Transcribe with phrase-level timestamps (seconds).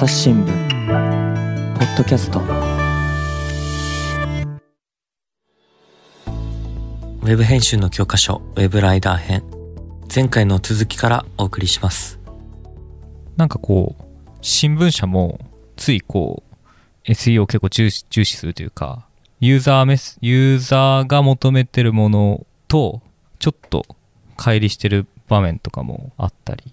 [0.00, 2.40] 朝日新聞ポッドキャスト。
[7.20, 9.44] ウェブ編集の教科書ウェブライダー編。
[10.12, 12.18] 前回の続きからお送りします。
[13.36, 14.02] なんかこう
[14.40, 15.38] 新聞社も
[15.76, 16.44] ついこ
[17.06, 19.06] う SEO を結構重視重視するというか
[19.38, 23.02] ユーザーメスユーザーが求めてるものと
[23.38, 23.84] ちょっと
[24.38, 26.72] 乖離してる場面とかもあったり。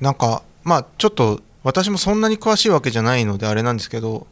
[0.00, 4.26] なんかまあちょっと私もそんなに詳しいわけじゃないのであれなんですけど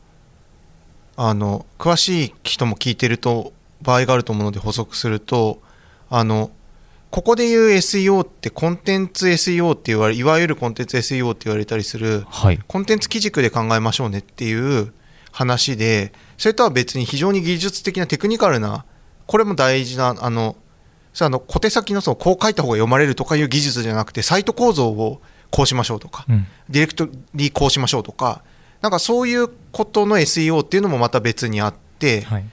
[1.16, 5.60] あの詳しい人も聞いてると場合があると思うので補足すると
[6.08, 6.50] あの
[7.10, 14.92] ここで言う SEO ってコンテンツ SEO って言われいわゆるコンテンツ SEO って言われたりする、はい、コンテンツ基軸で考えましょうねっていう
[15.32, 18.84] 話でそれとは別に非常に技術的なテクニカルな
[19.26, 20.56] これも大事なあの
[21.18, 28.42] あの小手先のそうこう書いた方が読まれるとかいう技術じゃなくてサイト構造をこうしましょうとか、うん、ディレクトリーこうしましょうとか
[28.80, 32.44] なんかそういうことの SEO っていうのもまた別にあって、はい、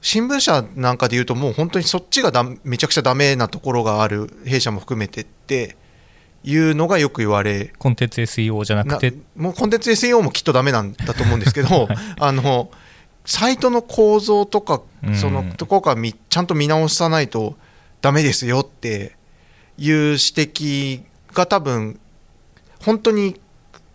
[0.00, 5.76] 新聞社なんかでいうともう本当にそっちがだめちゃくちゃダメなところがある弊社も含めてって
[6.42, 9.14] いうのがよく言われコンテンツ SEO じゃなくて？
[9.36, 12.70] もうコンテンツ SEO もきっとダメなんだと思うんですけど、はい、 あの
[13.24, 14.82] サイトの構造とか
[15.14, 17.56] そのところからちゃんと見直さないと
[18.02, 19.16] ダメですよって
[19.78, 21.98] いう指摘が多分
[22.84, 23.40] 本当に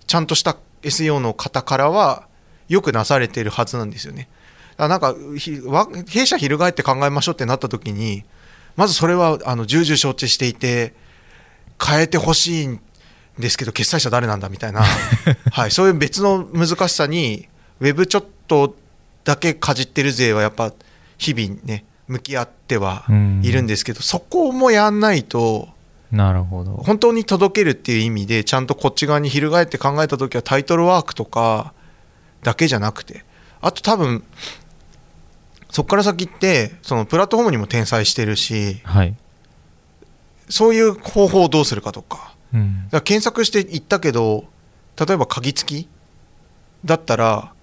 [0.07, 2.27] ちゃんとした SEO の方からは
[2.67, 4.29] よくなされてるはずなんですよね。
[4.77, 8.23] だからなんか弊社翻って考えましょうってなった時に
[8.75, 10.93] まずそれはあの重々承知していて
[11.83, 12.79] 変えてほしいん
[13.37, 14.83] ですけど決済者誰なんだみたいな、
[15.51, 17.47] はい、そういう別の難しさに
[17.79, 18.75] ウェブちょっと
[19.23, 20.73] だけかじってる勢はやっぱ
[21.17, 23.05] 日々ね向き合っては
[23.43, 25.69] いるんですけどそこもやんないと
[26.11, 26.71] なるほど。
[26.73, 31.73] 本当に届けるっていう意味でちゃんとこっち側に翻って考えた時はタイトルワークとか
[32.41, 33.25] だけじゃなくて。
[33.61, 34.23] あと多分
[35.69, 39.15] そこから先ってそのプラットフォームにも転載してるし、はい、
[40.49, 44.45] そういう方法をどうするかとか,、うん、だから検索していったけど
[44.97, 45.89] 例えば鍵付き
[46.85, 47.53] だったら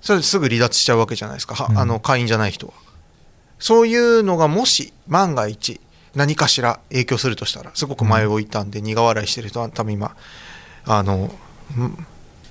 [0.00, 2.74] それすぐ離脱しちゃうわけじゃないですか、うん、あの会員じゃない人は。
[3.58, 5.80] そういうのがもし万が一
[6.16, 10.16] 何かしら影響するとしたらすごく前を置いたんで苦笑いしてる人は多分今
[10.86, 11.30] あの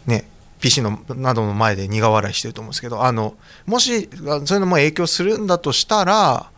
[0.06, 0.30] ね
[0.62, 6.52] PC のなどの前で苦笑いしてると思うんですけどあのもしそういうのも影響するんだとしたら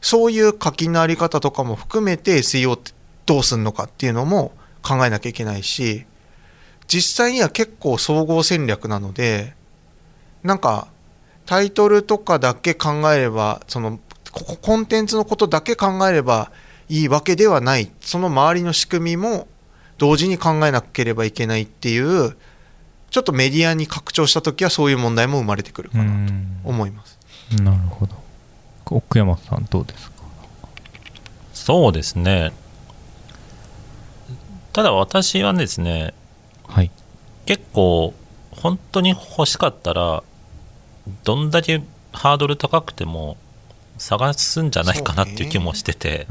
[0.00, 2.92] そういう課金の在り方とかも含めて SEO って
[3.24, 4.52] どうするのかっていうのも
[4.82, 6.06] 考えなきゃいけないし
[6.88, 9.54] 実際には結構総合戦略なので
[10.42, 10.88] なんか
[11.46, 14.00] タイトルとかだけ考えればその
[14.44, 16.50] コンテンツのことだけ考えれば
[16.88, 17.90] いいわけではない。
[18.00, 19.46] その周りの仕組みも
[19.98, 22.36] 同時に考えなければいけないっていう
[23.10, 26.32] ちょっとメディアに拡張した時はそういう問題も生まれてくるかなと
[26.64, 27.18] 思います。
[27.62, 28.14] なるほど。
[28.86, 30.22] 奥山さんどうですか？
[31.52, 32.52] そうですね。
[34.72, 36.14] ただ私はですね、
[36.66, 36.90] はい、
[37.46, 38.14] 結構
[38.50, 40.22] 本当に欲しかったら
[41.24, 41.82] どんだけ
[42.12, 43.36] ハードル高くても
[43.98, 46.26] 探すんじゃないかなっていう気もしてて、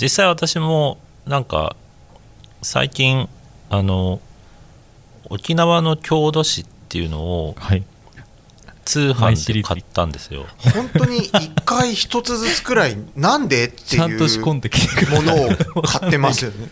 [0.00, 1.76] 実際私もなんか
[2.62, 3.28] 最近
[3.70, 4.20] あの
[5.28, 7.56] 沖縄の郷土史っていうのを、
[8.84, 10.46] 通販で買ったんですよ。
[10.74, 15.34] 本当に1回1つずつくらいなんでっていうもの
[15.76, 16.68] を買ってますよね。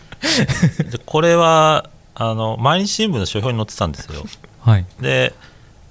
[1.05, 4.25] これはあの毎日新聞の書評に載ってたんですよ、
[4.59, 5.33] はい、で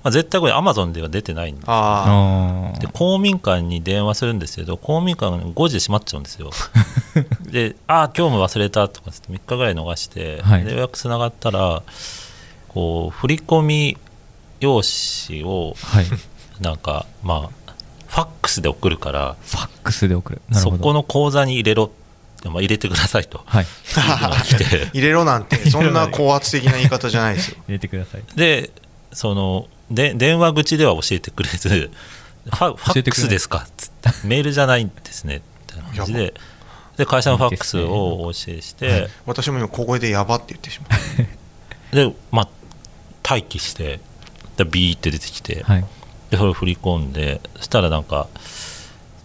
[0.02, 6.50] まあ、絶対これアマゾンでは出てないんですで公民館に電話するんですけど公民館5時で閉まっちゃうんですよ。
[7.50, 11.82] でああ今日も忘れたとか3日ぐらい逃して、はい、で予約つながったら
[12.68, 13.98] こう振り込み
[14.60, 16.06] 用紙を、はい、
[16.60, 17.72] なんかまあ
[18.06, 20.42] ファックスで送るからファックスで送る。
[20.52, 21.90] そこの口座に入れろ。
[22.46, 23.66] まあ、入れてくださいと、はい、
[24.94, 27.58] 入れろなんてそんな高圧的な言い方じゃないですよ。
[27.68, 28.22] 入れてください。
[28.34, 28.70] で
[29.12, 31.90] そので電話口では教えてくれず
[32.44, 35.42] ファファックスですかっつってメールじゃないんですね。
[35.60, 36.34] みたいな感じで。
[36.96, 40.88] で会社のファックスをお教えして、私も今小声でやばって言ってしま
[41.92, 42.48] う でまあ
[43.26, 44.00] 待機して
[44.56, 45.84] でビーって出てきて、はい、
[46.30, 47.40] でそれを振り込んで。
[47.56, 48.28] そしたらなんか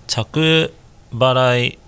[0.07, 0.73] 着
[1.13, 1.79] 払い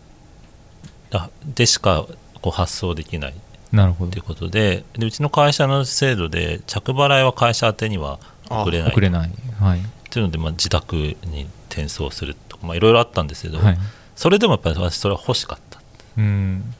[1.55, 2.05] でしか
[2.41, 3.33] こう発送できない。
[3.71, 4.11] なるほど。
[4.11, 4.83] ということで。
[4.97, 8.91] でうちの会社の制度で着払いは会社宛てには送れない。
[8.91, 13.77] 送れない、はい、っていうので、まあ、自宅に転送するとか、まあ、いろいろあったんですけど、はい、
[14.15, 15.79] それでもやっぱり私それは欲しかった。
[16.17, 16.73] うん。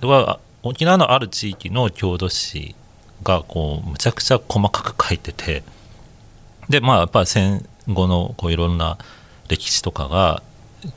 [0.00, 2.74] では沖縄のある地域の郷土史
[3.22, 5.62] がこうむちゃくちゃ細かく書いてて
[6.68, 8.98] でまあやっぱり戦後のこういろんな
[9.48, 10.42] 歴史とかが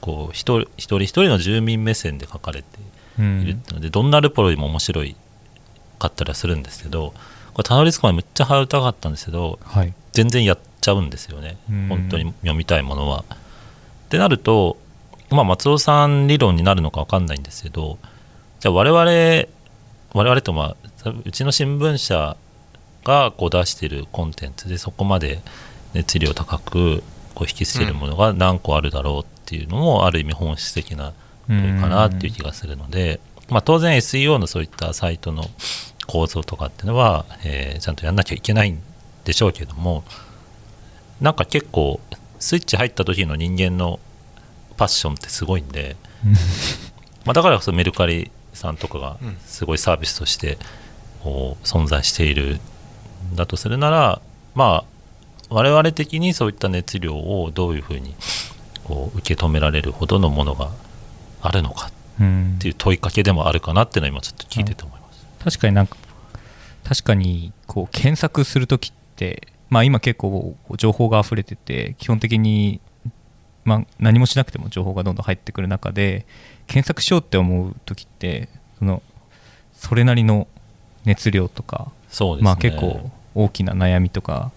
[0.02, 2.68] こう一人一人一人の住民目線で書かれて
[3.18, 5.16] いるので、うん、どんなルポロよりも面白い
[5.98, 7.14] かったりはするんですけど
[7.54, 11.58] これたどり着くまでめっちゃ早歌かったんですけど、はい、全然やっちゃうんですよね、
[11.90, 13.24] 本当に読みたいものは。
[13.30, 13.34] っ
[14.10, 14.78] てなると、
[15.30, 17.98] まあ、松尾さん理論になるのか分かんないんですけど
[18.60, 19.48] じゃあ我々
[20.14, 20.76] 我々とま
[21.06, 22.36] あうちの新聞社
[23.06, 25.40] がこう出しているコンテンツでそこまで
[25.94, 27.04] 熱量高く
[27.34, 31.14] こう引きつけるものが何個あるだろうっていうのもある意味本質的な
[31.48, 35.46] 問いかなっていう気がするので、まあ、当然 SEO のそういったサイトの
[36.06, 38.80] 構造とかっていうのは、えー、ちゃんとやんなきゃいけないん
[39.24, 40.04] でしょうけども
[41.20, 42.00] なんか結構
[42.40, 44.00] スイッチ入った時の人間の
[44.78, 45.96] パッションってすごいんで
[47.26, 50.58] まあだからこそメルカリさんとかがすごいサービスとして
[51.24, 52.60] こう存在している
[53.32, 54.22] んだとするなら
[54.56, 54.92] まあ
[55.50, 58.16] 我々的にそういった熱量をどういうふうに
[58.84, 60.72] こう受け止められるほどのものが
[61.42, 61.92] あるのかっ
[62.60, 65.98] ていう問いかけでもあるかなっていうのは今ちょっと聞いてて思います、うん、確かになんか
[66.84, 72.82] 確かにこう検索する時ってまあ、今結構情報が溢れてて基本的に、
[73.64, 76.26] まあ、何もしなくても情報がどんどん入ってくる中で
[76.68, 79.02] 検索しようって思う時ってその
[79.72, 80.48] それなりの
[81.06, 81.90] 熱量とか、
[82.20, 84.52] ね、まあ、結構大きな悩みとか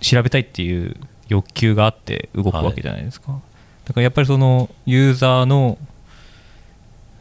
[0.00, 0.96] 調べたいっていう
[1.28, 3.40] 欲求があって動くわけじゃないですか、はい、
[3.86, 5.78] だからやっぱりそのユーザーの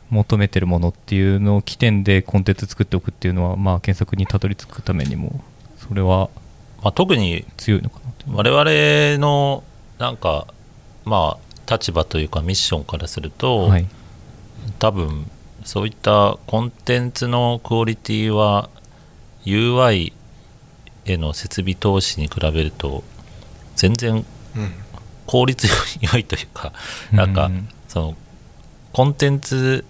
[0.09, 5.43] 求めてるものっていうのを起点でコンテンツ作っておくっていうのは、まあ、検索にたどり着くためにも
[5.87, 6.29] それは
[6.85, 9.63] まあ、特に強いのかな我々の
[9.97, 10.45] なんか
[11.03, 13.87] まあ立場というかミッションからすると、はい、
[14.77, 15.29] 多分
[15.63, 18.69] そういったコンテンツのクオリティは
[19.45, 20.13] UI
[21.05, 23.03] への設備投資に比べると
[23.75, 24.23] 全然
[25.25, 25.67] 効率
[26.01, 26.71] 良いというか、
[27.11, 27.49] うん、なんか
[27.87, 28.15] その
[28.93, 29.85] コンテンツ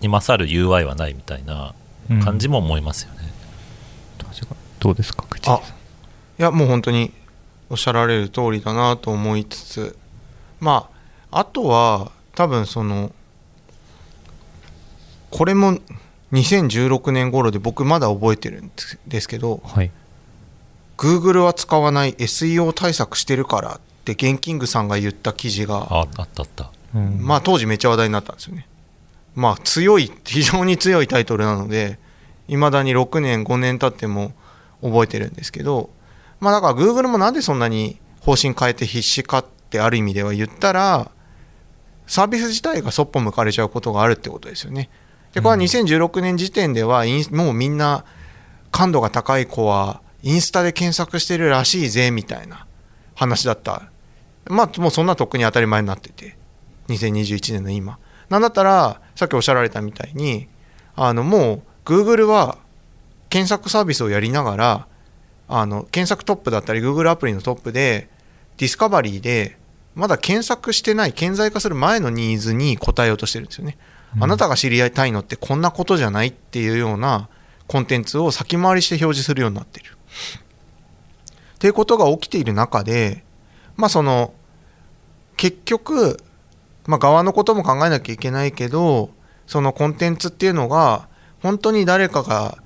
[0.00, 1.76] に勝る UI はないみたいな
[2.24, 3.13] 感じも思いますよ
[4.84, 5.62] どうですかあ
[6.38, 7.10] いやもう本当に
[7.70, 9.96] おっしゃられる通りだなと思いつつ
[10.60, 10.90] ま
[11.30, 13.10] ああとは多分その
[15.30, 15.78] これも
[16.32, 18.70] 2016年頃で僕まだ覚えてるん
[19.08, 19.90] ですけど、はい、
[20.98, 28.68] Google は使わない SEO 対策してるからってゲンキングさんが言った記事がああったあった、うん、まあ当時めっちゃ話題になったんですよね。
[29.34, 31.98] まあ強い非常に強いタイトルなので
[32.48, 34.34] いまだに6年5年経っても
[34.84, 35.90] 覚えてるんですけど
[36.40, 41.10] まあだから Google もなんでそんなに方針変えて必死かってある意味では言ったら
[42.06, 44.90] サービス自体がそっぽ向かれちゃうことがあるってことですよね。
[45.32, 48.04] でこれは2016年時点ではもうみんな
[48.70, 52.66] 感度が高い子はインスタで検索してるらしいぜみたいな
[53.14, 53.90] 話だった。
[54.46, 56.36] まあもうそんなとっくに当たり前になってて
[56.88, 57.98] 2021年の今。
[58.28, 60.48] なんだったらさっきおっしゃられたみたいに
[60.96, 62.58] あのもう Google は
[63.34, 64.86] 検索サービスをやりながら
[65.48, 68.08] あの検索トップだったり Google アプリのトップで
[68.58, 69.58] ディスカバリーで
[69.96, 73.76] まだ検索してない顕在化する前のニーズに応えようとしてるんですよね、
[74.14, 77.28] うん、あなたが知り合いたいのってこんなことじゃないっていうような
[77.66, 79.96] コンテンツを先回りして表示するようになってる。
[81.54, 83.24] っていうことが起きている中で
[83.74, 84.32] まあその
[85.36, 86.22] 結局、
[86.86, 89.10] まあ、側のことも考えなきゃいけないけど
[89.48, 91.08] そのコンテンツっていうのが
[91.42, 92.62] 本当に誰かが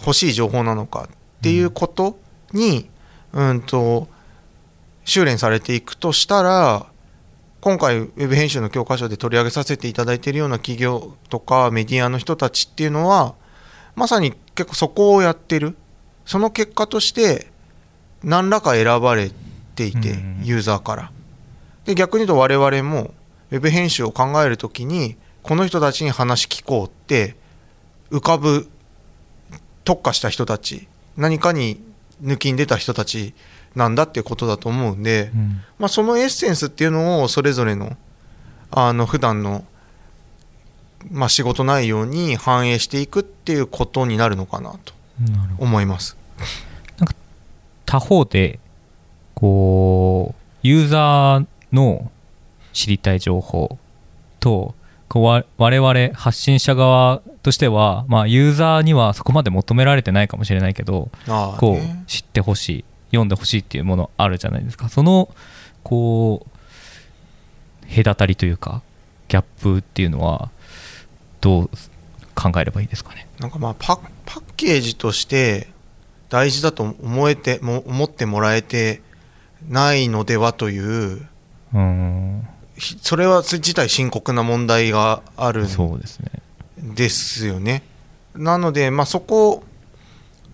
[0.00, 2.18] 欲しい情報なのかっていうこと
[2.52, 2.88] に、
[3.32, 4.08] うんと、
[5.04, 6.86] 修練されていくとしたら、
[7.60, 13.34] 今回、ウェブ編集の教科書で取り上げさせていただいているような企業とかメディアの人たちっていうのは、
[13.94, 15.76] まさに結構そこをやってる。
[16.24, 17.52] その結果として、
[18.24, 19.30] 何らか選ばれ
[19.74, 21.12] ていて、ユーザーから。
[21.84, 23.14] で、逆に言うと我々も、
[23.52, 27.36] ウェブ編集を考えるときに、この人たちに話聞こうって、
[28.10, 28.68] 浮かぶ
[29.84, 31.82] 特化した人たち何かに
[32.22, 33.34] 抜きん出た人たち
[33.74, 37.96] なんだっていうことだと思うんで、うん、まあ、そのエッセンスっていうのをそれぞれの
[38.70, 39.64] あの普段の
[41.10, 44.94] まあ仕事内容に反映していくっていうことになるのかなと
[45.58, 46.16] 思います。
[46.98, 47.14] なんか
[47.84, 48.58] 他方で
[49.34, 52.10] こうユーザーの
[52.72, 53.78] 知りたい情報
[54.40, 54.74] と
[55.08, 61.10] こう我々発信者側としては、まあ、ユーザーにはそこまで求められてないかもしれないけど
[61.58, 64.88] こう知ってほしい読んでほしいっていうものあるじゃないですか。
[64.88, 65.34] その
[65.82, 68.82] こう隔たりというか
[69.28, 70.50] ギャップっていうのは
[71.40, 71.70] どう
[72.34, 73.26] 考えればいいですかね？
[73.38, 75.68] なんかまあパパッケージとして
[76.28, 79.02] 大事だと思えても思ってもらえて
[79.68, 81.26] ないのではという
[81.74, 82.48] うん。
[83.00, 85.64] それは自体深刻な問題がある。
[85.64, 86.30] んそうですね
[86.82, 87.82] ですよね。
[88.34, 89.62] なので、まあ、そこ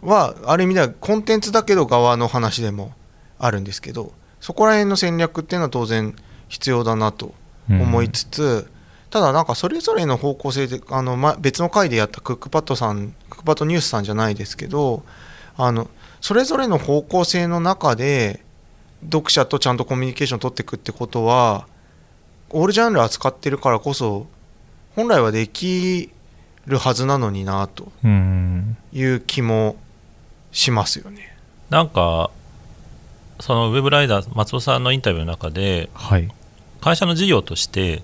[0.03, 2.93] はある意味ではコンテンツだけど側の話でも
[3.39, 6.15] あるんですけどそこら辺の戦略っていうのは当然
[6.49, 7.35] 必要だなと
[7.69, 8.71] 思いつつ、うん、
[9.11, 15.05] ただなんかそれぞれの方向性であの、ま、別の回でやったクックパッドさんクックパッドニュースさんじゃないですけど
[15.57, 15.89] あの
[16.21, 18.45] それぞれの方向性の中で
[19.05, 21.67] 読者とちゃんとコミュニケーションを取っていくってことは
[22.51, 24.27] オールジャンル扱ってるからこそ
[24.97, 26.11] 本来はでき
[26.69, 27.91] るはずなのになと
[28.93, 29.77] いう気も
[30.53, 31.37] しますよね。
[31.71, 32.31] なんか
[33.41, 36.29] そのウェブライダー松尾さんのインタビューの中で、はい、
[36.81, 38.03] 会社の事業として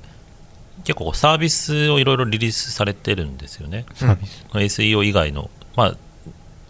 [0.85, 3.87] 結構サービスをいろいろリリースされてるんですよね。
[3.95, 5.97] サービス、うん、SEO 以外の、まあ、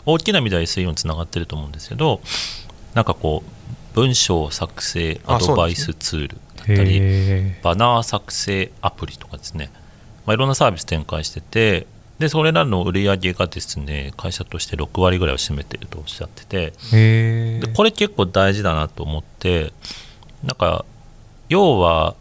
[0.07, 2.21] 大きな意味では SEO につながってると思うんですけど
[2.95, 9.71] なんかこう文章作成アドバイスツールだったり、バナー作成アプリとかですね
[10.27, 11.87] まあ、いろんなサービス展開してて
[12.19, 16.73] でそれらの売り上げがですね会社として6割ぐらいを占めているとおっしゃってて
[17.61, 19.73] でこれ結構大事だなと思って
[20.45, 20.85] なんか
[21.49, 22.15] 要は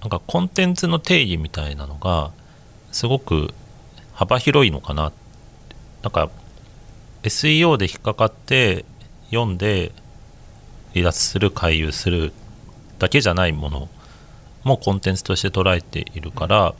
[0.00, 2.30] なんかコンテンツの定義みたいなのが
[2.92, 3.52] すごく
[4.12, 5.12] 幅広いのかな。
[6.02, 6.30] なんか
[7.22, 8.84] SEO で引っかかって
[9.30, 9.92] 読んで
[10.94, 12.32] 離脱する回遊する
[12.98, 13.88] だけじゃないもの
[14.62, 16.74] もコンテンツとして捉えているから、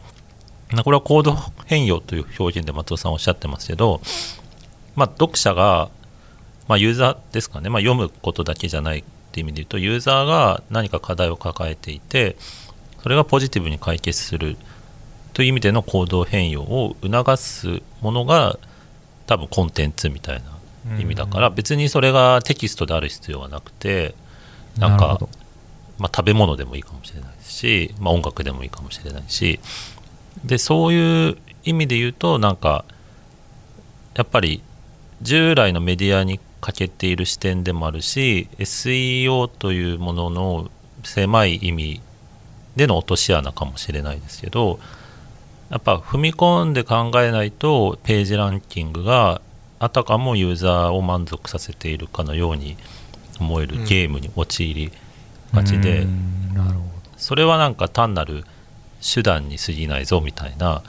[0.83, 4.01] これはコード変容という表現で松尾さんおっしゃってますけど、
[4.97, 5.91] まあ、読者が、
[6.67, 12.37] まあ、ユーザーですかね、まあ、読むことだけじゃないっていう意味で言うとユーザーが何か課題を抱えていて
[13.03, 14.57] それがポジティブに解決する
[15.35, 18.59] という意味での行動変容を促すものが
[19.27, 20.43] 多分コンテンツみたい
[20.89, 24.15] な意味だから、別にそれがテキストである必要はなくて
[24.79, 25.19] なんか
[25.99, 29.61] まあ、食べ物でもいいかもしれないし、まあ、音楽でもいいかもしれないし
[30.47, 32.85] でそういう意味で言うとなんか
[34.15, 34.63] やっぱり
[35.23, 40.71] 従来のメディアに欠けている視点でもあるし SEO というものの
[41.05, 42.01] 狭い意味
[42.77, 44.79] での落とし穴かもしれないですけど
[45.71, 49.41] やっぱ踏み込んで考えないとページランキングが
[49.79, 52.77] あたかもユーザーを満足させているかのように
[53.41, 54.93] 思えるゲームに陥り
[55.53, 56.55] がちで、うん、
[57.17, 58.45] それはなんか単なる
[59.03, 60.83] 手段に過ぎないぞみたいな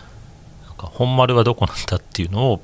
[0.66, 2.62] なんか本丸はどこなんだっていうのを、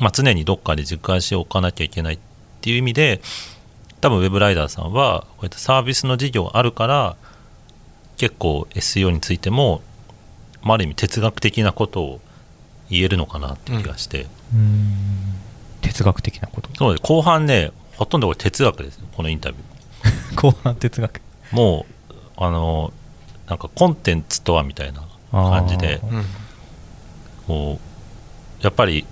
[0.00, 2.18] まあ、常にどっかで実感しておかなきゃいけないっ
[2.60, 3.20] ていう意味で
[4.00, 7.16] 多分ウェブライダーさんはこうやってサービスの事業あるから
[8.16, 9.82] 結構 SEO についても、
[10.62, 12.20] まあ、ある意味哲学的なことを
[12.90, 15.34] 言えるのかなって気がして、うん、
[15.80, 16.68] 哲学的なこと？
[16.76, 17.02] そうです。
[17.06, 20.34] 後半ねほとんどこれ哲学ですこのインタビュー。
[20.40, 21.20] 後半哲学。
[21.52, 22.92] もうあの
[23.52, 26.00] なんかコンテンツとはみたいな感じで、
[27.46, 27.78] もう
[28.64, 29.04] やっぱり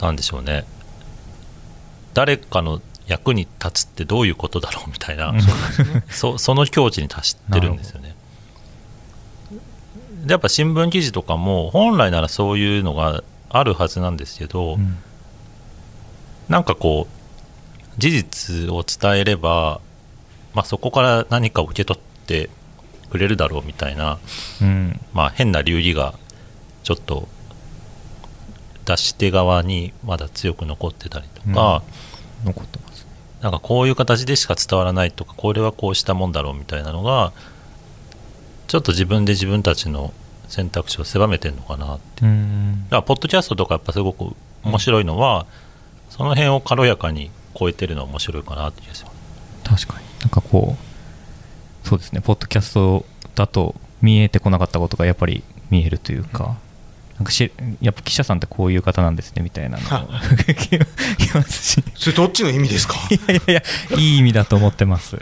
[0.00, 0.64] なんでしょうね。
[2.14, 5.32] 誰かの役に立つってどういうことだろうみたいな、
[6.10, 8.16] そその境地に達してるんですよね。
[10.24, 14.96] でやっぱ新聞記事とかも本来ならそういうのがあるはずなんですけど、うん、
[16.48, 19.80] なんかこう事実を伝えれば、
[20.54, 22.50] まあ、そこから何かを受け取って
[23.14, 24.18] くれるだろうみたいな、
[24.60, 26.14] うん、まあ、変な流儀が
[26.82, 27.28] ちょっと
[28.84, 31.84] 出し手側にまだ強く残ってたりとか、
[32.40, 33.06] うん、残ってます
[33.40, 37.32] なんかこういう形でしか伝わらないとかこれはこうしたもんだろうみたいなのが
[38.66, 40.12] ちょっと自分で自分たちの
[40.48, 45.46] 選択肢を狭めてるのかなって、うん、だからポッドキャストとかやっぱすごく面白いのは、
[46.10, 49.10] その辺を軽やかに超えてるのは面白いかなって気がしま
[49.68, 49.86] す。
[49.86, 50.06] 確かに。
[50.20, 50.93] なんかこう
[51.84, 52.20] そうですね。
[52.20, 56.56] ポッドキャストだと見えてこなかったことがやっぱり見えるというか、
[57.16, 59.84] なんかしやっぱ記者さんってこういう方なんですねみたいなの。
[59.84, 60.54] を聞
[61.16, 62.94] きますしそれどっちの意味ですか？
[63.10, 63.62] いやいやいや
[63.98, 65.18] いい意味だと思ってます。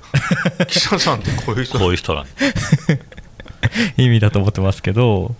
[0.68, 1.78] 記者さんってこういう人？
[1.78, 2.26] こういう人なん
[4.00, 5.34] 意味だと思ってますけど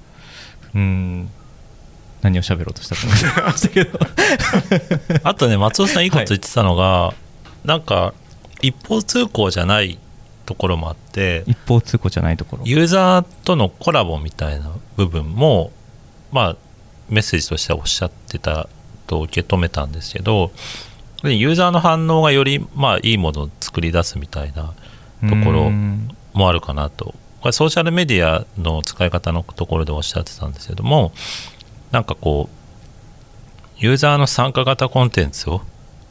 [0.75, 1.31] うん。
[2.23, 3.99] 何を喋ろうとしたと思いましたけど。
[5.25, 7.14] あとね松尾さんいいこと言ってたのが、は
[7.64, 8.14] い、なんか
[8.61, 9.99] 一方通行じゃない
[10.44, 12.62] ところもあって一方通行じゃないところ。
[12.64, 15.72] ユーザーとのコラボみたいな部分も
[16.30, 16.56] まあ
[17.08, 18.68] メッセージとしてはおっしゃってた
[19.06, 20.50] と受け止めたんですけど
[21.25, 24.75] ユーザーの反応がよりまあいいものを作り出すみたいな
[25.28, 25.70] ところ
[26.32, 27.14] もあるかなと。
[27.40, 31.12] これソーシャルメディアの使い方のところでおっしゃってたんですけども
[31.90, 32.62] なんかこう
[33.78, 35.61] ユーザーの参加型コンテンツを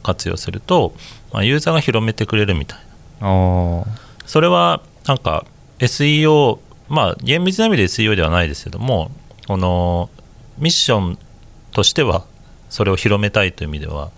[0.02, 0.92] 活用すると、
[1.32, 2.78] まあ、ユーザーが広めてくれるみたい
[3.22, 3.84] な
[4.32, 5.44] それはなんか
[5.78, 6.58] SEO
[6.88, 9.10] まあ厳密な意味で SEO ではないですけども
[9.46, 10.08] この
[10.56, 11.18] ミッション
[11.72, 12.24] としては
[12.70, 14.10] それを広めたいという意味では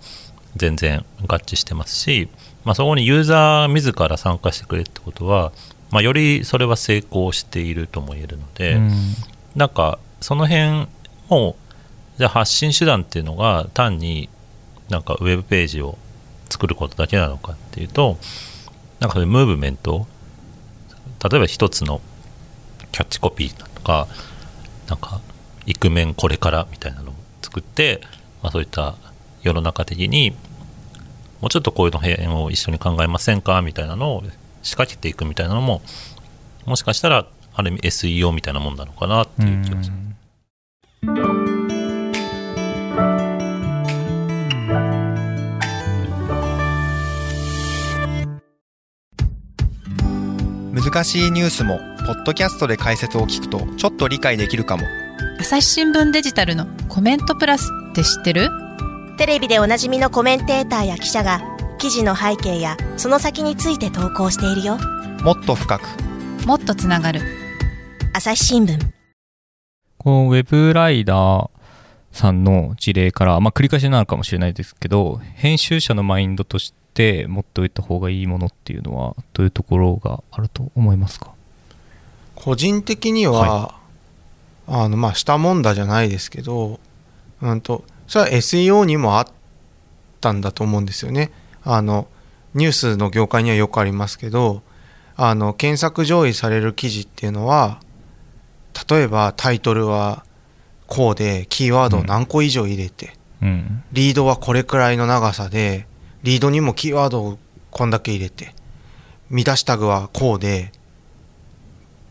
[0.54, 2.28] 全然合致してますし、
[2.64, 5.50] まあ、そこにユーザー自ら参加してくれるってことは、
[5.90, 8.90] まあ、よりそれは成功しているとも言えるので、うん、
[9.56, 10.86] なんかその辺
[11.28, 11.56] も
[12.18, 14.28] じゃあ発信手段っていうのが単に
[14.90, 15.98] なんかウェブページを
[16.50, 18.16] 作ることだけなのかっていうと
[19.04, 20.06] なんかそういうムーブメント
[21.30, 22.00] 例えば一つの
[22.90, 24.08] キャッチコピーとか
[24.88, 25.20] なんか
[25.66, 28.00] イクメンこれからみたいなのを作って、
[28.42, 28.94] まあ、そういった
[29.42, 30.30] 世の中的に
[31.42, 34.22] もうちょっとこういうの辺を一緒に考えませんかみたいなのを
[34.62, 35.82] 仕掛けていくみたいなのも
[36.64, 40.13] もしかしたらある意味 SEO みたいなもんなのかなっていう気がします。
[50.94, 54.84] 難しいニュースもポッドキャストで解説を聞くとちょっと理解できるかも。
[55.40, 58.48] 朝日新聞デジタルのコメントプラスって知ってる？
[59.18, 61.40] テレビでおなじみのコメンテーターや記者が
[61.78, 64.78] 記事の背景やその先について投稿しているよ。
[65.24, 65.82] もっと深く。
[66.46, 67.22] もっとつながる。
[68.12, 68.78] 朝日新聞。
[69.98, 71.50] このウェブライダー
[72.12, 81.32] さんの事例から、まあ、繰り返しになるかもしれないですけど編集者のマインドとして持っておいた方がいいものっていうのはどういうところがあると思いますか？
[82.36, 83.74] 個人的には、は
[84.68, 86.78] い、あのまあしたもんだじゃないですけど、
[87.42, 89.26] うんと、それは SEO にもあっ
[90.20, 91.32] たんだと思うんですよね。
[91.64, 92.06] あの
[92.54, 94.62] ニュースの業界にはよくありますけど
[95.16, 97.80] あの検索上位される記事っていうのは
[98.88, 100.24] 例えばタイトルは
[100.86, 105.86] こうでキーワードを何個以上入れて、うん、リードはこれくらいの長さで
[106.24, 107.38] リードにもキーワードを
[107.70, 108.54] こんだけ入れて
[109.28, 110.72] 見出しタグはこうで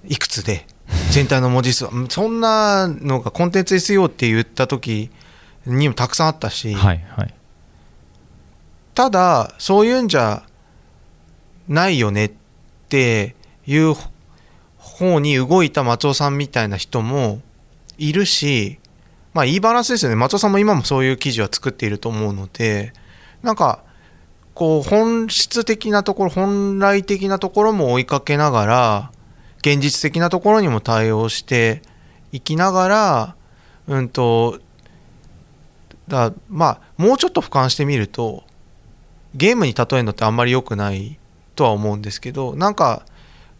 [0.07, 0.67] いくつで
[1.11, 5.09] 全体の文字数そんなのがコンテンツ SEO って言った時
[5.65, 7.33] にもたくさんあったし、はいはい、
[8.93, 10.43] ただそういうんじゃ
[11.67, 12.31] ないよねっ
[12.89, 13.35] て
[13.65, 13.95] いう
[14.77, 17.41] 方に動いた松尾さんみたいな人も
[17.97, 18.77] いるし
[19.33, 20.15] まあいいバランスですよね。
[20.15, 22.93] 松尾さんも今もそういう記事は作っていると思うので
[23.41, 23.83] なんか
[24.53, 29.11] こう本質的なところ本来的なところも追いかけながら
[29.59, 31.81] 現実的なところにも対応して
[32.31, 33.35] いきながら
[33.87, 34.59] うんと
[36.07, 38.43] だまあもうちょっと俯瞰してみると
[39.35, 41.17] ゲームに例えるのってあんまり良くない
[41.55, 43.05] とは思うんですけどなんか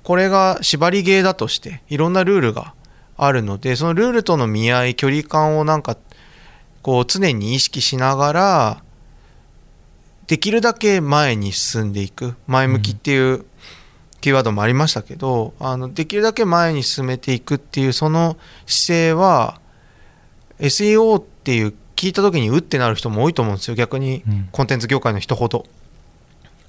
[0.04, 2.76] これが縛りゲーだとしていろんなルールが
[3.16, 5.98] あるのでそのルールとの見合い距離感をなんか
[6.82, 8.84] こう常に意識しながら
[10.28, 12.36] できるだけ前に進んでいく。
[12.48, 13.46] 前向きっていう
[14.22, 19.60] キーワードもありましたけどあのできるだけ前に進めていくっていうその姿勢は
[20.60, 23.76] SEO っていう聞いた時にうってなる人も多いと思うんですよ。
[23.76, 25.66] 逆にコンテンツ業界の人ほど。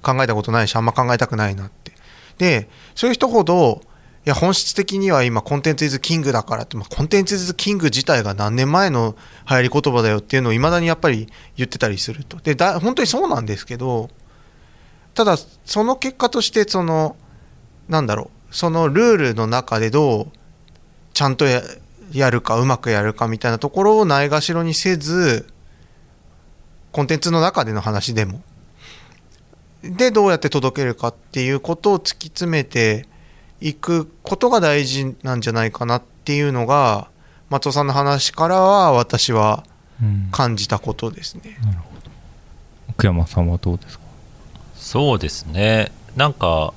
[0.01, 1.91] 考えたことないしあんま考えたくないなって。
[2.37, 3.87] でそういう人ほどい
[4.25, 9.15] や本質的には今コンテンツイズキングだからって、まあ、コンテンツイズキング自体が何年前の
[9.49, 12.37] 流行り言葉だよっていうのをいまだにやっぱり言ってたりすると。
[12.37, 14.09] でだ本当にそうなんですけど
[15.13, 17.15] ただその結果としてその
[17.87, 20.27] なんだろうそのルールの中でどう
[21.13, 21.45] ちゃんと
[22.11, 25.47] やるかうまくやるかみたいなところをないがしろにせず
[26.91, 28.41] コンテンツの中での話でも。
[29.83, 33.05] でどうやって届けるかっていうことを突き詰めて
[33.67, 37.07] いくことが大事なんじゃないかなっていうのが
[37.49, 39.63] 松尾さんの話からは私は
[40.31, 41.57] 感じたことですね。
[41.63, 42.11] うん、なるほど。
[42.91, 44.05] 奥山さんはどうですか？
[44.75, 45.91] そうですね。
[46.15, 46.73] なんか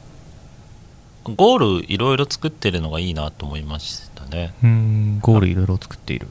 [1.24, 4.54] ゴールいろいろ作ってるのがいいなと思いましたね。
[4.62, 5.18] うん。
[5.20, 6.28] ゴールいろいろ作っている。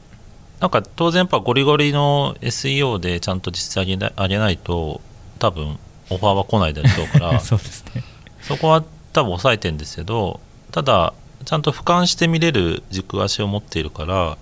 [0.58, 3.96] なんか当然やっぱゴリゴリの SEO でちゃんと実際上
[4.28, 5.00] げないと
[5.38, 5.78] 多分
[6.10, 7.38] オファーは来ないでしょうから。
[7.40, 8.02] そうですね。
[8.42, 10.40] そこは多分抑えてるんですけど
[10.78, 11.12] ただ
[11.44, 14.38] ちゃんと俯瞰して見れる軸足を持っているから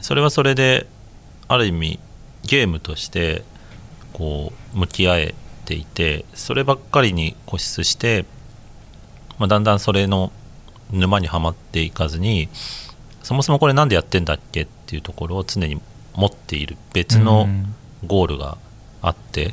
[0.00, 0.86] それはそれで
[1.48, 2.00] ある意味
[2.44, 3.44] ゲームとして
[4.14, 5.34] こう向き合え
[5.66, 8.24] ていてそればっかりに固執して、
[9.38, 10.32] まあ、だんだんそれの
[10.92, 12.48] 沼にはまっていかずに
[13.22, 15.78] そもそもこれ何でやってんだっけっていうところを常に
[16.14, 17.48] 持っている別の
[18.06, 18.56] ゴールが
[19.02, 19.52] あって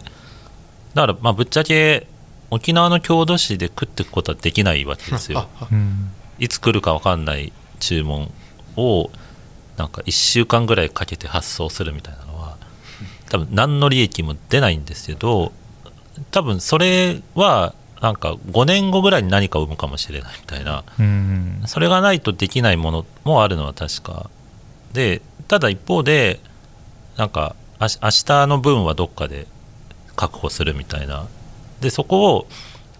[0.93, 2.07] だからまあぶっちゃけ
[2.53, 5.47] 沖縄の郷土史で食っていくことはできないわけですよ。
[6.39, 8.31] いつ来るか分かんない注文
[8.75, 9.09] を
[9.77, 12.57] なんか1週間ぐらいかけて発送するみたいなのは
[13.29, 15.51] 多分何の利益も出ないんですけど
[16.31, 20.83] 多分それはなんか5年後ぐらいに何かを生むかもしれないみたいな、
[21.67, 24.29] それがないとできないものもあるのは確か。
[24.91, 26.39] でただ一方で
[27.17, 29.47] なんか明日の分はどっかで
[30.15, 31.27] 確保するみたいな
[31.83, 32.47] でそこ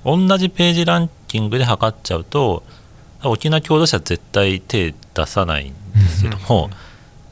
[0.03, 2.63] を同じページランキングで測っちゃうと
[3.23, 6.69] 沖縄郷土史は絶対手出さないんですけども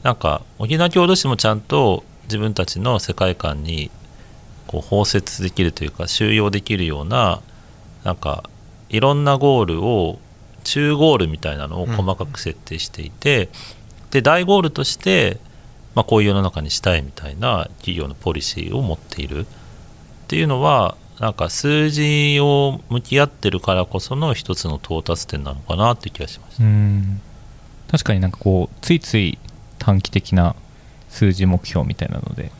[0.02, 3.90] なんか沖縄郷土史もちゃんと自分たちの世界観に
[4.66, 7.42] こう包摂できるというか収容できるような
[8.04, 8.44] なんか
[8.88, 10.18] いろんなゴールを
[10.64, 13.48] 中ゴールみたいなのを細かく設定していて、
[14.10, 15.38] で大ゴールとして、
[15.94, 19.46] まあ、こういう世の中にしたいみたいな企業のポリシーを持っているっ
[20.28, 27.92] ていうのはなんか数字を向き合ってるからこその一つの到達点なのかなって気がしました。
[27.92, 29.38] 確かになんかこうついつい
[29.78, 30.56] 短期的な
[31.08, 32.50] 数字目標みたいなので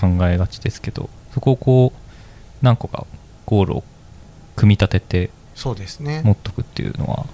[0.00, 3.04] 考えがちですけど、うん、そこをこう何個か
[3.46, 3.84] ゴールを
[4.54, 6.22] 組み立ててそうですね。
[6.24, 7.26] 持っとくっていうのは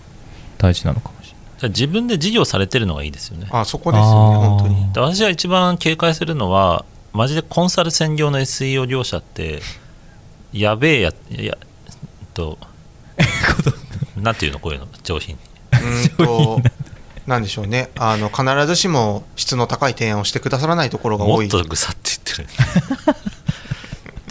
[0.57, 1.69] 大事なのかもしれない。
[1.69, 3.49] 自分で事業されてるのがいいですよね。
[3.51, 4.87] あそこですよね本当に。
[4.95, 9.61] 私は一番警戒するのはマジでコンサル専業の SEO 業者って
[10.53, 11.57] やべえやいや
[12.35, 12.59] と
[14.17, 15.41] なんていうのこういうの上品に。
[15.83, 16.61] うんと
[17.27, 17.91] なんでしょうね。
[17.97, 21.49] あの必ずしも質の高い提案をしてくださらないところが多い。
[21.49, 23.17] もっとぐさって言ってる。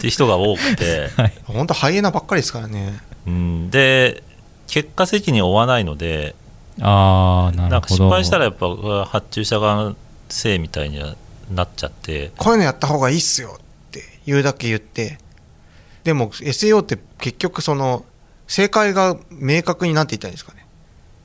[0.00, 4.22] ていう人が多くて、はい、本当ハイエナばっかりですからね、うん、で
[4.66, 6.34] 結果責任を負わないので
[6.80, 8.66] あななんか失敗したらやっぱ
[9.04, 9.96] 発注者側の
[10.30, 11.16] せいみたいには
[11.52, 12.32] なっちゃって。
[12.38, 15.18] こういうのやった方がいいっすよって言うだけ言って
[16.04, 18.04] でも SEO って結局その
[18.46, 20.66] 正解が明確になっていたんですかね、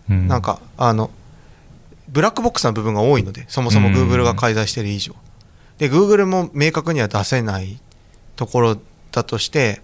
[0.09, 1.09] うん、なんかあの
[2.07, 5.15] ブラックボックスな部分が多いのでそもそも Google が介在している以上。
[5.77, 7.81] で Google も明確には出せない
[8.35, 8.77] ところ
[9.11, 9.81] だとして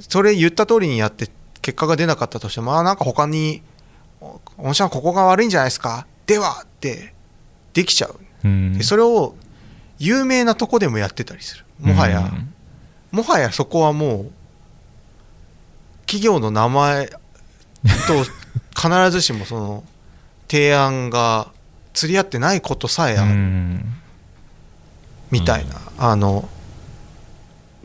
[0.00, 1.28] それ言った通りにやって
[1.62, 3.62] 結果が出なかったとしてもあなんか他に
[4.56, 7.14] 「御社はここが悪いんじゃないですか?」ではって
[7.72, 9.34] できちゃう、うん、でそれを
[9.98, 11.64] 有名なとこでもやってたりする。
[11.78, 12.54] もはや、うん、
[13.12, 14.30] もはやそこはもう
[16.06, 18.24] 企業の名前と
[18.76, 19.84] 必ずしもその
[20.48, 21.52] 提案が
[21.92, 23.34] 釣り合ってないことさえある、
[25.30, 26.48] みたいな、あの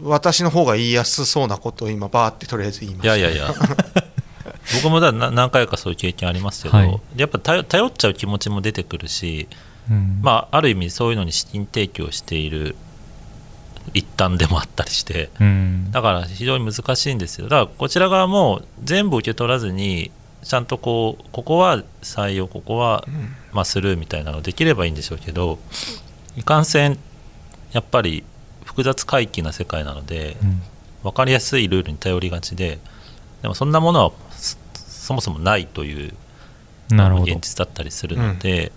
[0.02, 3.18] 私の方が言いやすそうなことを今バーってとりあえず言いました。
[3.18, 3.54] いやいやいや。
[4.82, 9.48] 僕もだ何回かそういう経験ありますけど、はい、やっぱ頼っちゃう気持ちも出てくるし、
[9.90, 12.76] うん、まあ、ある意味そういうのに資金提供している
[13.94, 17.48] 一端でもあったりして、うん、だから非常に難しいんですよ。
[17.48, 20.12] だからこちら側も全部受け取らずに
[20.44, 23.06] ちゃんとこうここは採用ここは
[23.52, 25.60] まあスルーみたいなのできればいいんでしょうけど
[26.38, 26.98] いかんせん
[27.72, 28.24] やっぱり
[28.64, 30.62] 複雑回帰な世界なので、うん、
[31.04, 32.80] 分かりやすいルールに頼りがちで
[33.42, 36.14] でもそんなものはそもそもないという
[36.90, 38.72] 現実だったりするので、うん、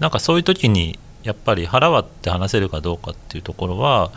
[0.00, 4.10] なんかそういう時にやっぱり腹割って話せるかどうかっていうところは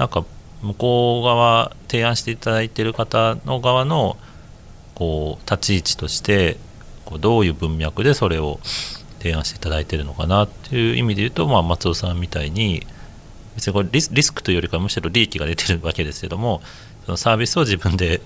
[0.00, 0.24] なんか
[0.62, 4.16] 向こう側提案していただいてる方の側の
[4.94, 6.56] こう立ち位置として
[7.04, 8.60] こうどういう文脈でそれを
[9.18, 12.86] 提案していただいてるのかなっていう意味で言うと、まあ、松尾さんみたいに
[13.56, 16.62] 別にこれリスクというよりかむしろ利益が出てるわけですけども
[17.04, 18.22] そのサービスを自分で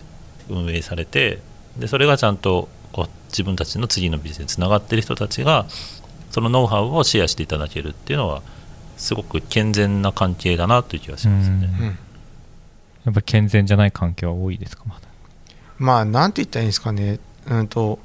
[0.49, 1.41] 運営されて
[1.77, 5.67] でそれがちゃんとこう自分たちの次のビジネスにつながってる人たちが
[6.31, 8.43] そのノウハウをシェアしていただけるっていうのは
[8.97, 11.99] すごく健全な関係だなという気がしますね。
[13.05, 15.01] やっぱ健全じゃない関係は多いですかまだ。
[15.79, 17.19] まあなんて言ったらいいんですかね。
[17.47, 17.99] うんと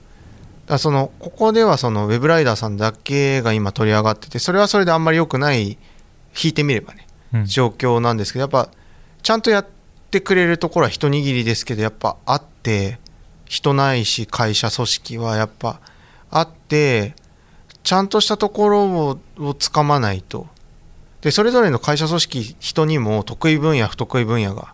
[0.70, 5.78] だそのここではそのウェブライダーさんだけが今取り上がっててそれはそれであんまり良くない
[6.42, 8.70] 引いてみればね、うん、状況なんですけどやっぱ
[9.24, 9.68] ちゃんとやっ
[10.12, 13.00] てくれるところは一握りですけどやっぱあって
[13.46, 15.80] 人ないし会社組織はやっぱ
[16.30, 17.16] あって
[17.82, 20.48] ちゃんとしたところををつかまないと
[21.22, 24.74] でそれぞれの会社組織人にも得意分野不得意分野が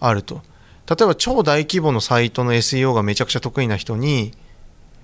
[0.00, 0.42] あると。
[0.88, 4.32] 例えば超大規模のサイトの SEO がめちゃくちゃ得意な人に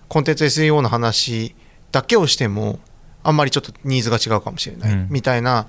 [0.08, 1.56] コンテンツ SEO の話
[1.90, 2.78] だけをしても
[3.24, 5.66] あんまりちょっとニーズが違うかもしれない、みたいな。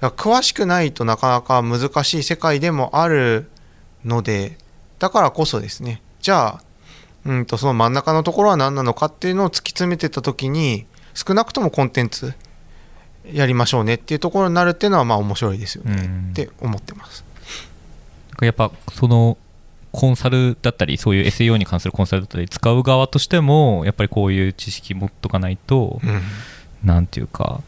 [0.00, 3.50] 詳しくないとなかなか難しい世界でもある
[4.02, 4.56] ので
[4.98, 6.00] だからこそですね。
[6.22, 6.62] じゃあ
[7.26, 12.32] うんとその真ん中のところは何なのかっていうのを突き詰めてった時に少なくともコンテンツ
[13.24, 17.24] やりましょうねっていうところになるっていうのはまあ面白いですよねって思ってます。
[18.40, 19.36] やっぱその
[19.92, 26.20] コンサルだったりそういう SEO に関するコンサルだったり使う側としてもやっぱりこういう知識持っとかないと、うん、
[26.84, 27.60] なんていうか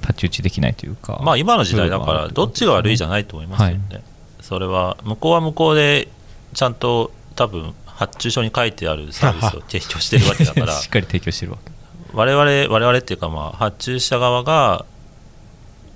[0.00, 4.02] 太刀打ちできないというかまあ今の時代だからどっちが悪いじゃないと思いますよね、はい、
[4.42, 6.08] それは向こうは向こうで
[6.52, 10.72] ちゃんと多分発注書に書いてあるサービスを提供してるわけだから。
[10.80, 11.73] しっかり提供してるわけ
[12.14, 14.86] 我々我々っていうかまあ発注者側が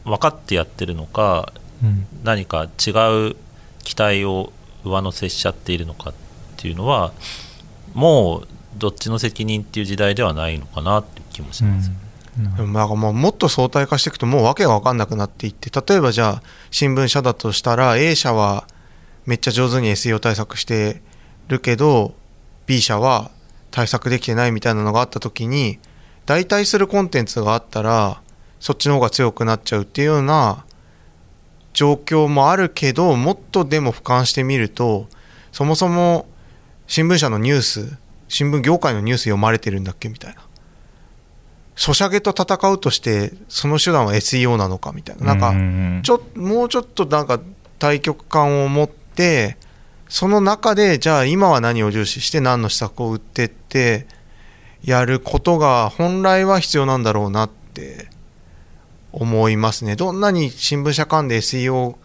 [0.04, 1.52] 分かってやってるのか、
[1.82, 2.90] うん、何か違
[3.30, 3.36] う
[3.84, 4.52] 期待を
[4.84, 6.14] 上乗せしちゃっているのかっ
[6.56, 7.12] ていうのは
[7.94, 11.90] もうどっちの責任っていう時代ではないのかなっていう気もします、
[12.58, 18.66] うん、なんかもうもっと相対化していくともう訳が分かんなくなっていって例えばじゃあ新聞社だとしたら A 社は
[19.26, 21.02] めっちゃ上手に SEO 対策して
[21.48, 22.14] るけど
[22.66, 23.30] B 社は
[23.70, 25.78] 対策できてないみたいなのがあった時に
[26.28, 28.20] 代替するコンテンツがあったら
[28.60, 30.66] そっちの方が強くなっちゃうっていうような
[31.72, 35.06] 状況もあるけどもっとでも俯瞰してみると
[35.52, 36.26] そもそも
[36.86, 37.96] 新聞社のニュース
[38.28, 40.42] 新聞業界のニュース読まれてるんだっけみたいな。
[41.76, 45.34] ソシャゲと戦うとしてその手段は SEO なのかみたいな。
[45.34, 47.40] なんかちょもうちょっとなんか
[47.78, 49.56] 対極感を持って
[50.10, 54.06] その中でじゃあ今は何を重視して何の施策を打ってって
[54.84, 58.08] やることが本来は必要なんだろうなって
[59.12, 59.96] 思いますね。
[59.96, 61.96] どんなに新聞社間で SEO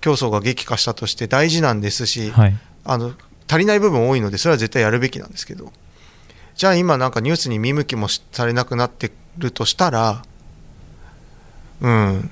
[0.00, 3.12] 競争が激化したとして大事なんですし、はい、あの
[3.48, 5.72] 足りない部分多いのでそれは絶対やるべきなんですけど。
[6.54, 10.22] じゃあ今なんかニュースに見向きもされなくなってるとしたら
[11.80, 12.30] うん。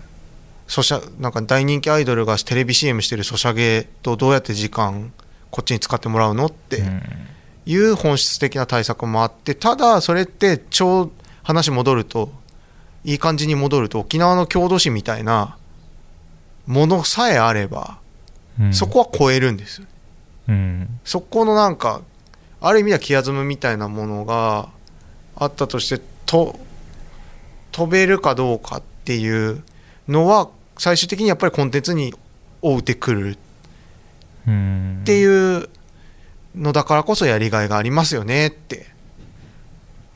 [0.66, 5.12] ソシャなんか大人気アイドルがテレビ CM してるソシャゲとどうやって時間
[5.51, 6.83] こっちに使ってもらうのって
[7.66, 11.11] いう本質的な対策もあってただそれって超
[11.42, 12.31] 話戻ると
[13.05, 15.57] いい感じに戻ると沖縄の郷土史みたいな
[16.66, 17.98] ものさえあれば、
[18.72, 19.83] そこは超えるんです。
[19.83, 19.87] よ、
[20.48, 22.02] うん、そこのなんか
[22.61, 24.68] ある意味では気休めみたいなものが
[25.37, 26.59] あったとしてと
[27.70, 29.62] 飛べるかどうかっていう
[30.09, 30.48] のは
[30.79, 32.12] 最終的にやっぱりコンテンツに
[32.62, 35.68] 追うてくるっていう
[36.56, 38.86] のだからこそやりがいがありますよねって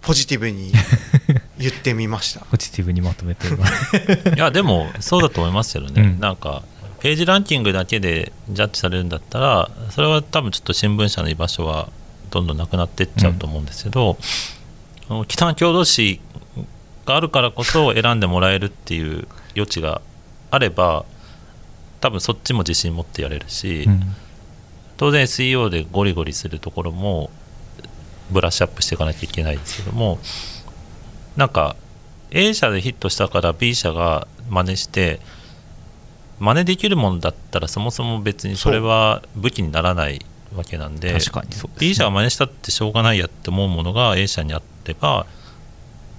[0.00, 0.72] ポジティブに
[1.58, 2.40] 言ってみました。
[2.40, 3.58] ポジティブにまとめてる
[4.34, 6.62] いやでもそうだと思いますけどね、うん、なんか
[7.00, 11.88] ページランキングだけでジャッジされるんだったらそれは多分ちょっと新聞社の居場所は
[12.30, 14.16] どんどんなくなっていっちゃうと思うんですけど、
[15.10, 16.20] うん、北の郷土史
[17.04, 20.00] があるからこそ選んでもらえるっていう余地が
[20.50, 21.04] あれば
[22.00, 24.14] 多分そっちも自信持ってやれるし、うん、
[25.00, 27.30] 当然 SEO でゴリゴリするところも
[28.30, 30.18] ブラッシュアップしていかなきゃいけないですけども
[31.38, 31.74] なんか
[32.30, 35.20] A 社でヒットしたから B 社が真似して
[36.38, 40.20] 真似できるもんだったらそもそも別にそれは武器にならない
[40.54, 45.24] わけなんで確かにそう、ね、B 社が真似したってしょうがないやって思うものが A 社にあれば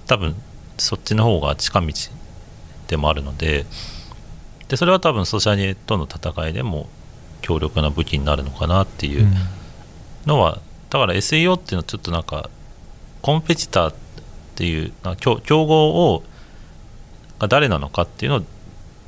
[0.08, 0.34] 多分
[0.78, 1.92] そっちの方が近道
[2.88, 3.64] でもあるので
[4.66, 6.88] でそれは多分ソシャゲとの戦いでも
[7.42, 9.26] 強力な武器になるのかなっていう
[10.26, 12.48] のは、うん、だから SEO っていうのはちょっとなんか
[13.20, 13.94] コンペティターっ
[14.54, 16.22] ていう競競合を
[17.38, 18.42] が誰なのかっていうのを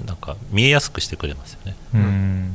[0.04, 1.76] なんか見えやすくしてくれますよね。
[1.94, 2.50] うん。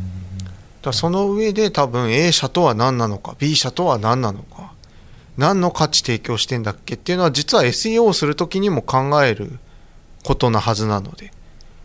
[0.82, 4.74] だその上で多分 A 社とは何なのか B 社とは何なのか
[5.38, 9.60] 何の価値提供してんだっけっていうのは実は SEO をする時にも考える
[10.24, 11.32] ことなはずなので。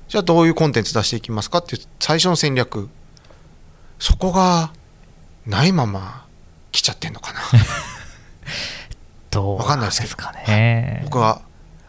[0.08, 2.88] じゃあどういうコンテンツ出していきますかっていう最初の戦略
[3.98, 4.72] そこが
[5.46, 6.26] ないまま
[6.72, 7.40] 来ちゃってんのかな？
[9.30, 10.16] どう分かんないですけど。
[10.16, 11.42] かね、僕は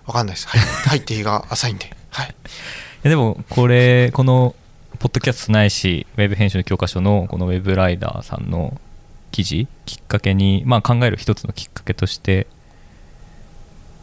[0.06, 2.36] 分かんないです、はい、 入って日が浅いんで、はい、
[3.04, 4.56] でもこれこの
[5.00, 8.80] ポッドキャストないしウェブ編集の教科書のこのウェブライダーさんの
[9.32, 12.48] 記事きっかけに、まあ、考える一つのきっかけとして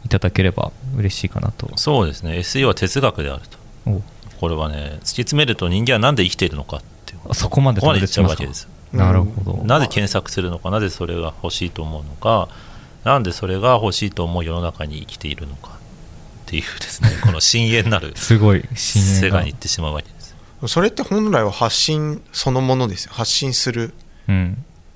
[0.05, 1.71] いただければ嬉しいかなと。
[1.75, 2.33] そうですね。
[2.33, 3.41] SEO は哲学である
[3.85, 4.01] と。
[4.39, 6.81] これはね突き詰めると人間は何で生きているのか
[7.17, 8.67] っていうそこまでここまで言っちゃうわけです。
[8.91, 9.63] なるほど。
[9.63, 12.49] なぜ検索するのかなぜそれが欲しいと思うのか
[13.03, 15.75] なんでそれが欲しいと思う世の中に生きているのかっ
[16.45, 20.35] ていうですね この深淵なるすごい世界に行ってしまうわけです。
[20.67, 23.11] それって本来は発信そのものですよ。
[23.13, 23.93] 発信する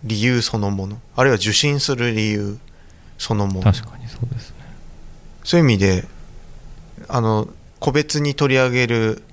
[0.03, 2.57] 理由そのもの、あるいは受信する理由
[3.17, 3.63] そのもの。
[3.63, 4.55] 確かにそうですね。
[5.43, 6.07] そういう意味で
[7.09, 7.47] あの
[7.79, 9.23] 個別に取り上げる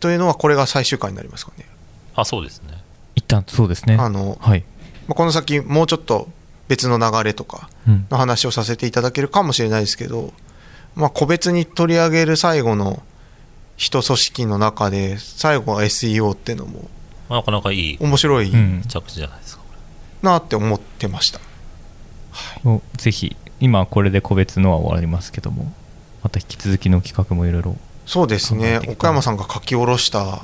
[0.00, 1.66] というのはこれが最終回になりますかね
[2.14, 2.82] あそうですね。
[3.14, 3.96] 一旦そうですね。
[3.98, 4.64] あの、はい、
[5.08, 6.28] この先もうちょっと
[6.68, 7.68] 別の流れとか
[8.10, 10.32] の話をさせていただけるかもしれないですけど、
[10.94, 13.02] まあ、個別に取り上げる最後の
[13.76, 16.88] 人組織の中で最後は SEO っていうのも
[17.28, 18.50] なかなかいい面白い
[18.88, 19.64] 着地じゃないですか、
[20.22, 21.40] なって思ってました、
[22.30, 25.72] はい、ぜひ今これで個別のは終わりますけども
[26.22, 28.80] また引き続きの企画もいろいろそうですね。
[28.88, 30.42] 岡山さんが書き下ろした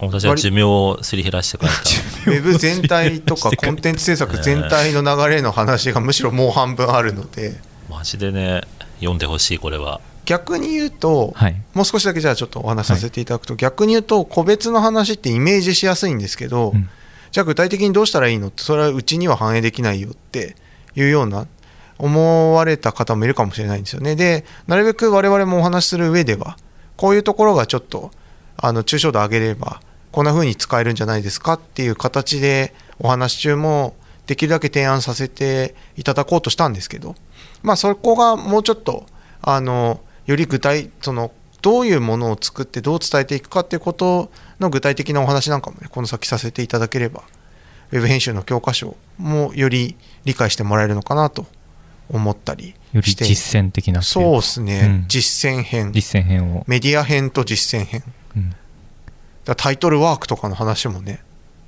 [0.00, 2.30] 私は寿命をすり減らしてくれた。
[2.30, 7.60] ウェブ全体とかコンテンツ制作全体の流れの話がむしろもう半分あるので。
[7.88, 8.62] マジでね
[8.98, 10.00] 読んでほしいこれは。
[10.26, 16.88] 逆に言うと、はい、もう少しだけじゃあちょっとお話しさせていただくと、はい、逆に言うと個別の話ってイメージしやすいんですけど、うん、
[17.30, 18.48] じゃあ具体的にどうしたらいいの？
[18.48, 20.56] ってそれはうちには反映できないよって
[20.96, 21.46] いうような
[21.98, 24.16] 思われた方もいるかもしれないんですよね。
[24.16, 26.56] でなるべく我々もお話しする上では
[26.96, 28.10] こういうところがちょっと
[28.56, 29.80] あの抽象度上げれば
[30.12, 33.94] こんな風に使えるんじゃないですかっていう形でお話中も
[34.26, 37.14] できるだけ提案させていただこうとしたんですけど
[37.62, 39.06] まあそこがもうちょっと
[39.42, 47.22] あのより具体そのどういうものを作ってどう伝えていくかっていうことの具体的なお話なんかもねこの先させていただければ
[47.90, 51.46] ウェブ編集の教科書もより理解してもらえるのかなと
[52.10, 55.92] 思ったりより実践的なそうですね、うん、実践編。
[55.92, 56.64] 実践編を。
[56.66, 58.04] メディア編と実践編、
[58.36, 58.52] うん、
[59.44, 61.22] だタイトルワークとかの話もね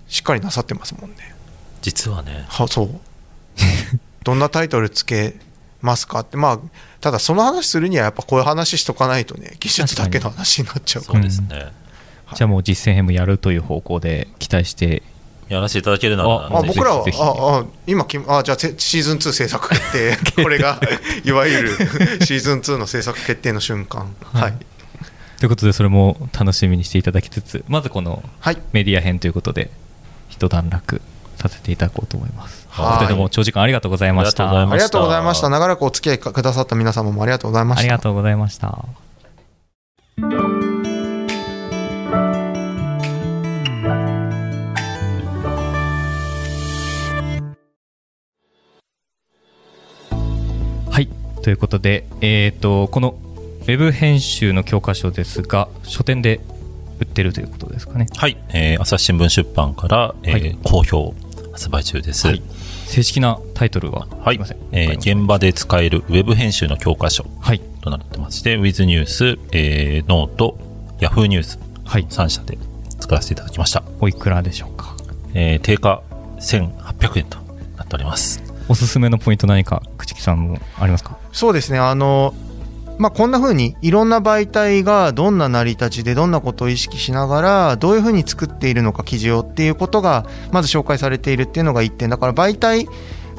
[0.08, 1.34] しっかりなさってますもんね。
[1.82, 2.44] 実はね。
[2.48, 2.90] はそう。
[4.24, 5.36] どんなタイトルつけ
[5.80, 6.36] ますかって。
[6.36, 6.58] まあ
[7.00, 11.20] ただその話するにはやっぱこういう話しとかないとね技術だけの話になっちゃうから。
[11.20, 11.46] そうですね、
[12.30, 15.02] うん、じゃあもう実践編もやるという方向で期待して。
[15.48, 16.46] やらせていただけるなら。
[16.46, 20.16] あ僕らはああ今あじゃあシーズン2制作決定。
[20.42, 20.80] これが
[21.24, 21.76] いわゆる
[22.24, 24.14] シーズン2の制作決定の瞬間。
[24.32, 24.56] はい
[25.38, 28.22] ということでそれも楽しみにしていただきつつまずこの
[28.72, 29.70] メディア編ということで
[30.30, 31.02] 一段落
[31.36, 32.66] させていただこうと思います。
[32.70, 34.48] はい、とても長時間ありがとうございました。
[34.48, 35.50] ありがとうございました。
[35.50, 37.80] 長らくお付き合いくださった皆様もありがとうございました。
[37.80, 38.68] ありがとうございました。
[50.90, 51.08] はい、
[51.42, 53.14] ということで、えーと、この
[53.66, 56.40] ウェブ編集の教科書ですが書店で
[57.00, 58.06] 売ってるということですかね。
[58.16, 61.14] はい、えー、朝日新聞出版から、えー、はい、好評
[61.52, 62.42] 発売中です、はい、
[62.86, 64.38] 正式なタイトルははい、
[64.70, 67.24] えー、現場で使えるウェブ編集の教科書
[67.80, 70.56] となってまして、はい、Wiz ニュース、えー、ノート
[71.00, 72.58] Yahoo ニュース、はい、3社で
[73.00, 73.82] 作らせていただきました。
[74.00, 74.94] おいくらでしょうか、
[75.34, 76.04] えー、定価
[76.38, 77.38] 1800円と
[77.76, 78.44] なっております。
[78.68, 81.18] おすすめのポイント何か朽木さんもありますか？
[81.32, 81.78] そうですね。
[81.80, 82.32] あの
[82.98, 92.88] まあ、こんな風にいろんな媒体がどんな成り立ちでどんなことを意識しながらどういう風に作っているのか記事をっていうことがまず紹介されているっていうのが1点だから媒体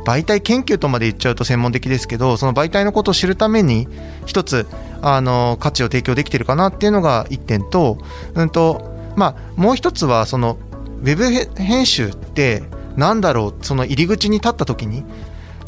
[0.06, 3.88] 媒体研究とまで言っちゃうと専門的ですけどその媒体のことを知るために
[4.26, 4.68] 一つ
[5.02, 7.98] あの価値を提供できてるかなっていうのが1点と,、
[8.34, 10.58] うんとまあ、もう一つはその
[11.02, 12.64] ウェブ編集って
[12.96, 15.04] なんだろうその入り口に立った時に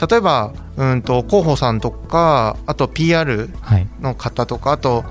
[0.07, 3.49] 例えば、うんと、広報さんとか、あと PR
[4.01, 5.05] の方とか、はい、あと、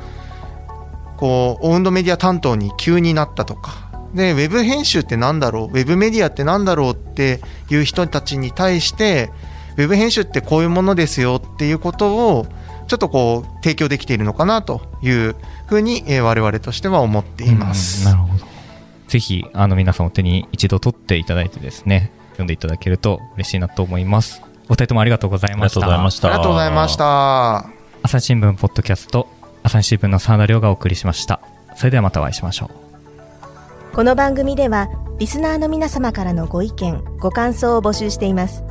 [1.17, 9.31] こう、オウンドメディア担当に急になったとか、で、ウェブ編集ってなんだろう、ウェブメディアってなんだろうっていう人たちに対して、
[9.77, 12.47] ウェブ編集ってこういうものですよっていうことを、
[12.87, 18.07] ちょっとこう、提供できているのかなというふうに、えー、我々としては思っています。
[18.07, 18.47] なるほど。
[19.09, 24.48] ぜひ、あの、皆さんお手に一度取っていただいてですね、読んでいただけると嬉しいなと思います。
[24.69, 25.81] お二人ともありがとうございました。
[25.81, 26.29] ありがとうございました。
[26.29, 27.71] ありがとうございました。
[28.03, 29.27] 朝日新聞ポッドキャスト、
[29.63, 31.41] 朝日新聞の澤田亮がお送りしました。
[31.75, 32.71] それではまたお会いしましょ
[33.93, 33.95] う。
[33.95, 38.63] この番組では、リスナーの皆様からのご意見、ご感想を募集しています。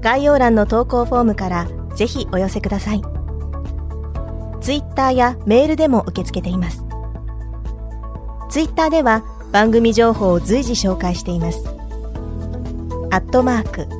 [0.00, 3.02] 概要欄の投稿フォームからぜひお寄せください。
[4.60, 6.84] ツイッターやメールでも受け付けています。
[8.50, 9.22] ツイッターでは
[9.52, 11.64] 番組情報を随時紹介しています。
[13.12, 13.99] アットマーク